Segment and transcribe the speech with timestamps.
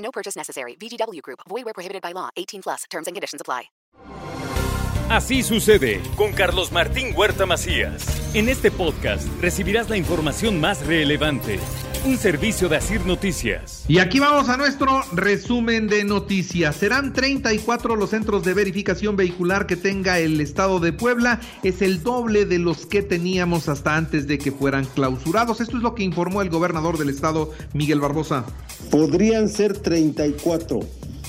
[0.00, 0.76] No purchase necessary.
[0.80, 1.40] VGW Group.
[1.48, 2.28] Void where prohibited by law.
[2.36, 2.84] 18 plus.
[2.90, 3.70] Terms and conditions apply.
[5.10, 8.06] Así sucede con Carlos Martín Huerta Macías.
[8.32, 11.58] En este podcast recibirás la información más relevante.
[12.02, 13.84] Un servicio de Asir Noticias.
[13.86, 16.74] Y aquí vamos a nuestro resumen de noticias.
[16.76, 21.40] Serán 34 los centros de verificación vehicular que tenga el estado de Puebla.
[21.62, 25.60] Es el doble de los que teníamos hasta antes de que fueran clausurados.
[25.60, 28.46] Esto es lo que informó el gobernador del estado, Miguel Barbosa.
[28.90, 30.80] Podrían ser 34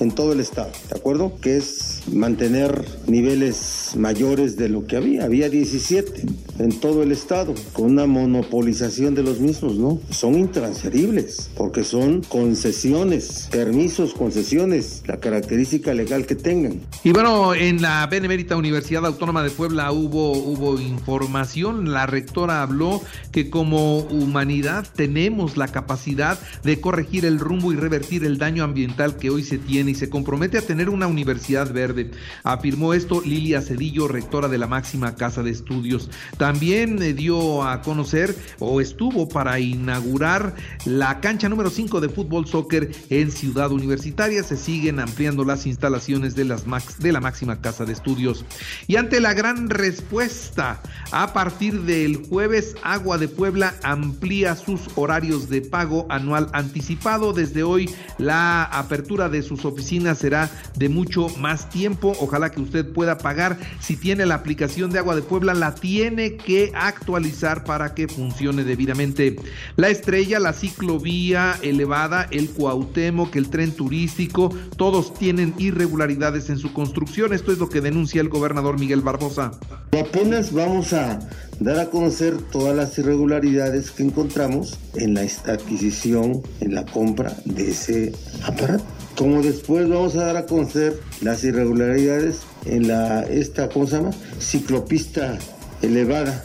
[0.00, 1.36] en todo el estado, ¿de acuerdo?
[1.42, 5.24] Que es mantener niveles mayores de lo que había.
[5.24, 6.22] Había 17
[6.58, 10.00] en todo el estado, con una monopolización de los mismos, ¿no?
[10.10, 16.80] Son intransferibles, porque son concesiones, permisos, concesiones, la característica legal que tengan.
[17.02, 21.92] Y bueno, en la Benemérita Universidad Autónoma de Puebla hubo, hubo información.
[21.92, 28.24] La rectora habló que como humanidad tenemos la capacidad de corregir el rumbo y revertir
[28.24, 32.10] el daño ambiental que hoy se tiene y se compromete a tener una universidad verde.
[32.42, 36.10] Afirmó esto Lilia Cedillo, rectora de la máxima casa de estudios.
[36.44, 42.46] También eh, dio a conocer o estuvo para inaugurar la cancha número 5 de fútbol
[42.46, 44.42] soccer en Ciudad Universitaria.
[44.42, 46.66] Se siguen ampliando las instalaciones de, las
[46.98, 48.44] de la máxima casa de estudios.
[48.88, 55.48] Y ante la gran respuesta, a partir del jueves, Agua de Puebla amplía sus horarios
[55.48, 57.32] de pago anual anticipado.
[57.32, 62.14] Desde hoy, la apertura de sus oficinas será de mucho más tiempo.
[62.20, 63.58] Ojalá que usted pueda pagar.
[63.80, 68.64] Si tiene la aplicación de Agua de Puebla, la tiene que actualizar para que funcione
[68.64, 69.36] debidamente.
[69.76, 76.72] La estrella, la ciclovía elevada, el Cuauhtémoc, el tren turístico, todos tienen irregularidades en su
[76.72, 77.32] construcción.
[77.32, 79.52] Esto es lo que denuncia el gobernador Miguel Barbosa.
[79.92, 81.20] Apenas vamos a
[81.60, 87.70] dar a conocer todas las irregularidades que encontramos en la adquisición, en la compra de
[87.70, 88.12] ese
[88.44, 88.84] aparato.
[89.16, 94.10] Como después vamos a dar a conocer las irregularidades en la esta, ¿cómo se llama?
[94.40, 95.38] Ciclopista
[95.82, 96.44] elevada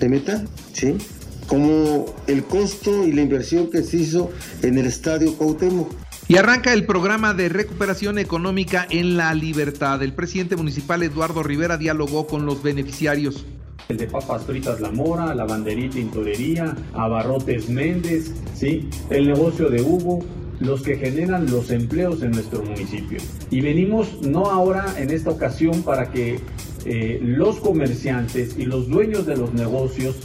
[0.00, 0.96] de metal, ¿sí?
[1.46, 4.30] Como el costo y la inversión que se hizo
[4.62, 5.90] en el estadio Cuauhtémoc.
[6.28, 10.02] Y arranca el programa de recuperación económica en la libertad.
[10.02, 13.46] El presidente municipal Eduardo Rivera dialogó con los beneficiarios.
[13.88, 18.90] El de papas fritas La Mora, la banderita Tintorería, Abarrotes Méndez, ¿sí?
[19.08, 20.18] el negocio de Hugo,
[20.60, 23.18] los que generan los empleos en nuestro municipio.
[23.50, 26.40] Y venimos no ahora en esta ocasión para que
[26.84, 30.16] eh, los comerciantes y los dueños de los negocios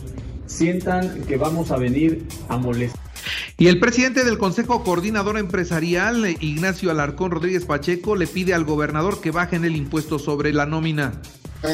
[0.45, 3.01] sientan que vamos a venir a molestar.
[3.57, 9.21] Y el presidente del Consejo Coordinador Empresarial, Ignacio Alarcón Rodríguez Pacheco, le pide al gobernador
[9.21, 11.21] que bajen el impuesto sobre la nómina.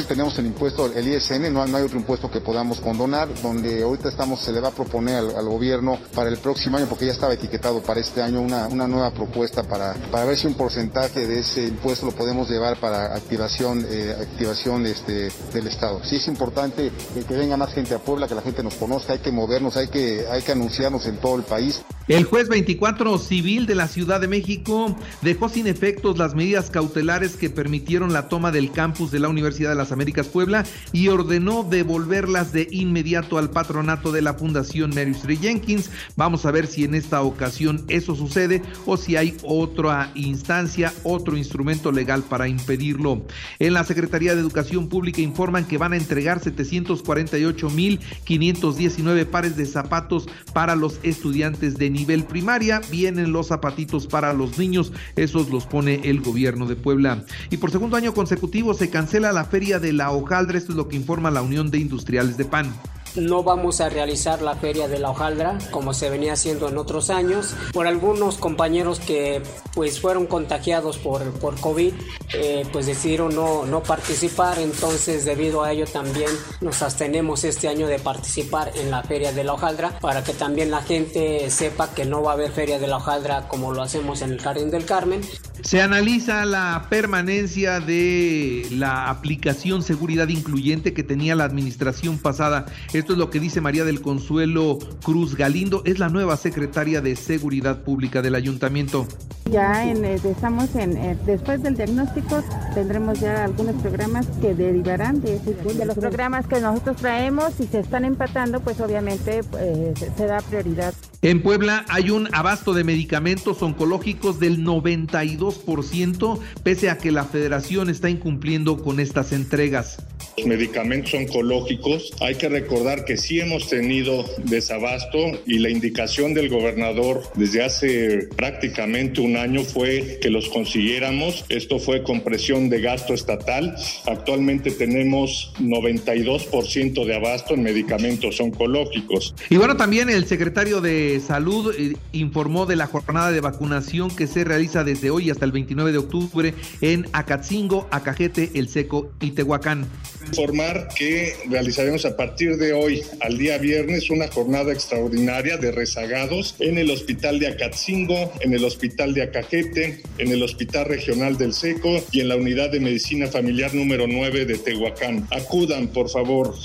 [0.08, 4.40] Tenemos el impuesto, el ISN, no, hay otro impuesto que podamos condonar, donde ahorita estamos,
[4.40, 7.82] se le va a proponer al, gobierno para el próximo año, porque ya estaba etiquetado
[7.82, 11.64] para este año, una, una nueva propuesta para, para ver si un porcentaje de ese
[11.66, 16.04] impuesto lo podemos llevar para activación, eh, activación este, del Estado.
[16.04, 19.14] Sí es importante que, que, venga más gente a Puebla, que la gente nos conozca,
[19.14, 21.82] hay que movernos, hay que, hay que anunciarnos en todo el país.
[22.10, 27.36] El juez 24 civil de la Ciudad de México dejó sin efectos las medidas cautelares
[27.36, 31.64] que permitieron la toma del campus de la Universidad de las Américas Puebla y ordenó
[31.64, 35.92] devolverlas de inmediato al patronato de la Fundación Mary Street Jenkins.
[36.16, 41.38] Vamos a ver si en esta ocasión eso sucede o si hay otra instancia, otro
[41.38, 43.24] instrumento legal para impedirlo.
[43.60, 50.28] En la Secretaría de Educación Pública informan que van a entregar 748.519 pares de zapatos
[50.56, 52.82] para los estudiantes de nivel primaria.
[52.90, 57.26] Vienen los zapatitos para los niños, esos los pone el gobierno de Puebla.
[57.50, 60.88] Y por segundo año consecutivo se cancela la feria de la hojaldra, esto es lo
[60.88, 62.74] que informa la Unión de Industriales de Pan.
[63.20, 67.10] No vamos a realizar la feria de la hojaldra como se venía haciendo en otros
[67.10, 69.42] años por algunos compañeros que
[69.74, 71.94] pues fueron contagiados por, por COVID,
[72.34, 76.30] eh, pues decidieron no, no participar, entonces debido a ello también
[76.62, 80.72] nos abstenemos este año de participar en la feria de la hojaldra para que también
[80.72, 84.22] la gente sepa que no va a haber feria de la hojaldra como lo hacemos
[84.22, 85.22] en el Jardín del Carmen.
[85.62, 92.66] Se analiza la permanencia de la aplicación seguridad incluyente que tenía la administración pasada.
[92.94, 97.16] Esto es lo que dice María del Consuelo Cruz Galindo, es la nueva secretaria de
[97.16, 99.08] Seguridad Pública del Ayuntamiento.
[99.52, 105.22] Ya en, eh, estamos en, eh, después del diagnóstico tendremos ya algunos programas que derivarán
[105.22, 110.26] de, de los programas que nosotros traemos y se están empatando, pues obviamente eh, se
[110.26, 110.94] da prioridad.
[111.22, 117.90] En Puebla hay un abasto de medicamentos oncológicos del 92%, pese a que la federación
[117.90, 119.98] está incumpliendo con estas entregas.
[120.38, 126.50] Los medicamentos oncológicos, hay que recordar que sí hemos tenido desabasto y la indicación del
[126.50, 131.46] gobernador desde hace prácticamente un año fue que los consiguiéramos.
[131.50, 133.76] Esto fue con presión de gasto estatal.
[134.06, 139.36] Actualmente tenemos 92% de abasto en medicamentos oncológicos.
[139.50, 144.28] Y bueno, también el secretario de Salud eh, informó de la jornada de vacunación que
[144.28, 149.32] se realiza desde hoy hasta el 29 de octubre en Acatzingo, Acajete, El Seco y
[149.32, 149.88] Tehuacán.
[150.28, 156.56] Informar que realizaremos a partir de hoy al día viernes una jornada extraordinaria de rezagados
[156.60, 161.54] en el Hospital de Acatzingo, en el Hospital de Acajete, en el Hospital Regional del
[161.54, 165.28] Seco y en la Unidad de Medicina Familiar número 9 de Tehuacán.
[165.32, 166.56] Acudan, por favor.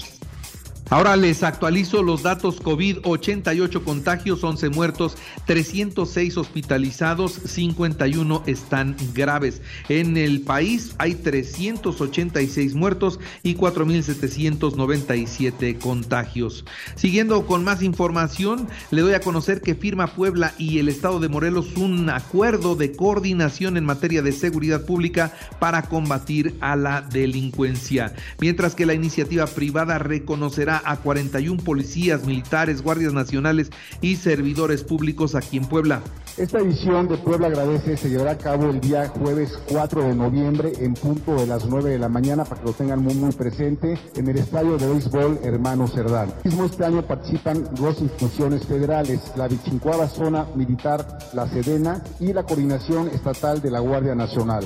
[0.91, 5.17] Ahora les actualizo los datos COVID, 88 contagios, 11 muertos,
[5.47, 9.63] 306 hospitalizados, 51 están graves.
[9.89, 16.67] En el país hay 386 muertos y 4.797 contagios.
[16.97, 21.31] Siguiendo con más información, le doy a conocer que firma Puebla y el estado de
[21.31, 28.15] Morelos un acuerdo de coordinación en materia de seguridad pública para combatir a la delincuencia,
[28.39, 35.35] mientras que la iniciativa privada reconocerá a 41 policías, militares, guardias nacionales y servidores públicos
[35.35, 36.03] aquí en Puebla.
[36.37, 40.73] Esta edición de Puebla Agradece se llevará a cabo el día jueves 4 de noviembre
[40.81, 43.97] en punto de las 9 de la mañana para que lo tengan muy muy presente
[44.17, 46.35] en el estadio de béisbol Hermano Cerdán.
[46.43, 52.43] Mismo este año participan dos instituciones federales, la Vichincuava Zona Militar, la Sedena y la
[52.43, 54.65] Coordinación Estatal de la Guardia Nacional.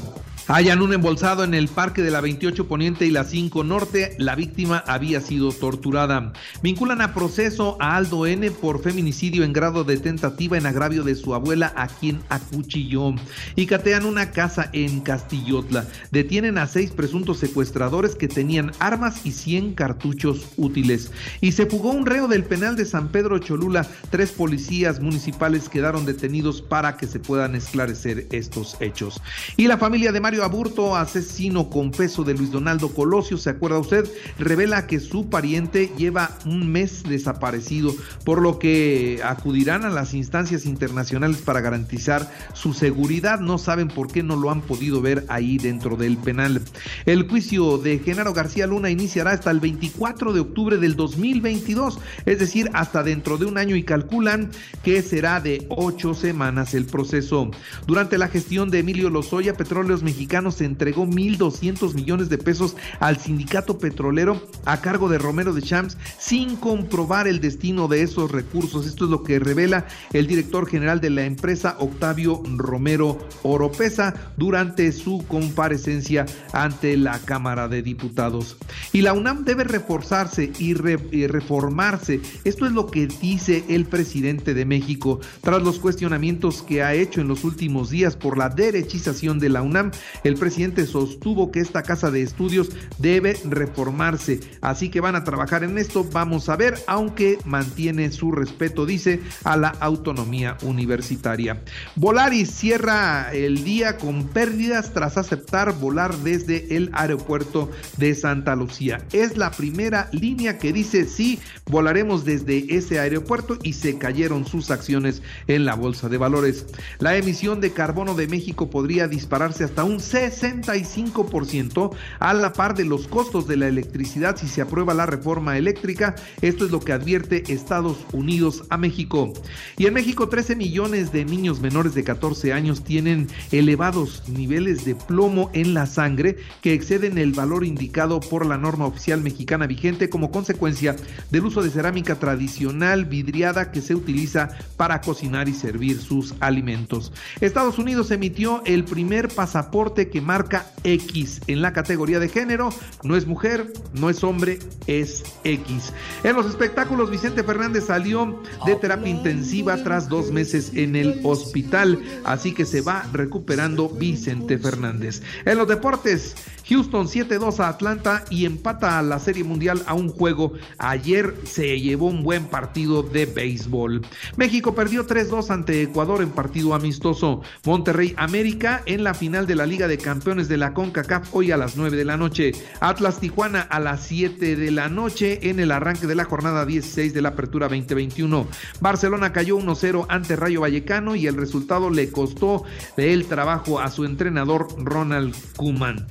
[0.51, 4.17] Hayan un embolsado en el parque de la 28 Poniente y la 5 Norte.
[4.17, 6.33] La víctima había sido torturada.
[6.63, 11.17] Vinculan a proceso a Aldo N por feminicidio en grado de tentativa en agravio de
[11.17, 13.13] su abuela a quien acuchilló.
[13.57, 15.87] Y catean una casa en Castillotla.
[16.13, 21.13] Detienen a seis presuntos secuestradores que tenían armas y 100 cartuchos útiles.
[21.43, 23.87] Y se fugó un reo del penal de San Pedro Cholula.
[24.09, 29.21] Tres policías municipales quedaron detenidos para que se puedan esclarecer estos hechos.
[29.59, 34.09] Y la familia de Mario Aburto, asesino confeso de Luis Donaldo Colosio, ¿se acuerda usted?
[34.39, 37.95] Revela que su pariente lleva un mes desaparecido,
[38.25, 43.41] por lo que acudirán a las instancias internacionales para garantizar su seguridad.
[43.41, 46.63] No saben por qué no lo han podido ver ahí dentro del penal.
[47.05, 52.39] El juicio de Genaro García Luna iniciará hasta el 24 de octubre del 2022, es
[52.39, 54.51] decir, hasta dentro de un año y calculan
[54.85, 57.51] que será de ocho semanas el proceso.
[57.87, 63.19] Durante la gestión de Emilio Lozoya, Petróleos Mexicanos se entregó 1.200 millones de pesos al
[63.19, 68.87] sindicato petrolero a cargo de Romero de Champs sin comprobar el destino de esos recursos.
[68.87, 74.93] Esto es lo que revela el director general de la empresa, Octavio Romero Oropesa, durante
[74.93, 78.59] su comparecencia ante la Cámara de Diputados.
[78.93, 82.21] Y la UNAM debe reforzarse y reformarse.
[82.45, 87.23] Esto es lo que dice el presidente de México tras los cuestionamientos que ha hecho
[87.23, 89.91] en los últimos días por la derechización de la UNAM
[90.25, 95.65] el presidente sostuvo que esta casa de estudios debe reformarse, así que van a trabajar
[95.65, 101.63] en esto, vamos a ver, aunque mantiene su respeto, dice, a la autonomía universitaria.
[101.97, 109.05] Volaris cierra el día con pérdidas tras aceptar volar desde el aeropuerto de Santa Lucía.
[109.13, 114.71] Es la primera línea que dice sí, volaremos desde ese aeropuerto y se cayeron sus
[114.71, 116.67] acciones en la bolsa de valores.
[116.99, 122.85] La emisión de carbono de México podría dispararse hasta un 65% a la par de
[122.85, 126.15] los costos de la electricidad si se aprueba la reforma eléctrica.
[126.41, 129.33] Esto es lo que advierte Estados Unidos a México.
[129.77, 134.95] Y en México 13 millones de niños menores de 14 años tienen elevados niveles de
[134.95, 140.09] plomo en la sangre que exceden el valor indicado por la norma oficial mexicana vigente
[140.09, 140.97] como consecuencia
[141.31, 147.13] del uso de cerámica tradicional vidriada que se utiliza para cocinar y servir sus alimentos.
[147.41, 152.71] Estados Unidos emitió el primer pasaporte que marca X en la categoría de género.
[153.03, 155.93] No es mujer, no es hombre, es X.
[156.23, 162.01] En los espectáculos, Vicente Fernández salió de terapia intensiva tras dos meses en el hospital,
[162.25, 165.23] así que se va recuperando Vicente Fernández.
[165.45, 166.37] En los deportes,
[166.69, 170.53] Houston 7-2 a Atlanta y empata a la Serie Mundial a un juego.
[170.79, 174.03] Ayer se llevó un buen partido de béisbol.
[174.37, 177.43] México perdió 3-2 ante Ecuador en partido amistoso.
[177.65, 181.57] Monterrey América en la final de la Liga de Campeones de la CONCACAF hoy a
[181.57, 182.53] las 9 de la noche.
[182.81, 187.15] Atlas Tijuana a las 7 de la noche en el arranque de la jornada 16
[187.15, 188.47] de la Apertura 2021.
[188.81, 192.65] Barcelona cayó 1-0 ante Rayo Vallecano y el resultado le costó
[192.97, 196.07] el trabajo a su entrenador Ronald Kuman.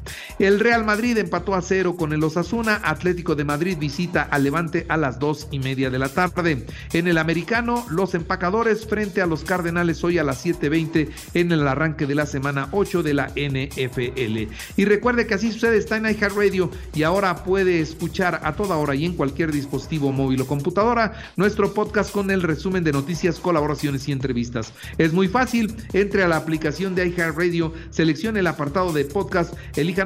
[0.60, 2.80] Real Madrid empató a cero con el Osasuna.
[2.84, 6.66] Atlético de Madrid visita al Levante a las dos y media de la tarde.
[6.94, 11.68] En el americano, los empacadores frente a los Cardenales hoy a las 7:20 en el
[11.68, 14.48] arranque de la semana 8 de la NFL.
[14.78, 18.96] Y recuerde que así sucede, está en iHeartRadio y ahora puede escuchar a toda hora
[18.96, 24.08] y en cualquier dispositivo móvil o computadora nuestro podcast con el resumen de noticias, colaboraciones
[24.08, 24.72] y entrevistas.
[24.98, 30.06] Es muy fácil, entre a la aplicación de iHeartRadio, seleccione el apartado de podcast, elija